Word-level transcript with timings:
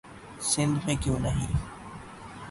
سندھ 0.41 0.85
میں 0.85 0.95
کیوں 1.01 1.19
نہیں؟ 1.19 1.53